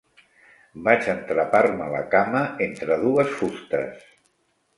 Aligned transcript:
Vaig 0.87 1.09
entrapar-me 1.13 1.89
la 1.97 2.01
cama 2.15 2.41
entre 2.69 2.99
dues 3.05 3.31
fustes. 3.43 4.11